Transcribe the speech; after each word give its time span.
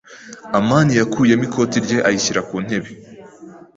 amani 0.59 0.91
yakuyemo 0.99 1.43
ikoti 1.47 1.77
rye 1.85 1.97
ayishyira 2.07 2.41
ku 2.47 2.55
ntebe. 2.65 2.89